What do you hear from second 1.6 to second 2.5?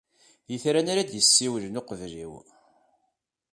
uqbel-iw.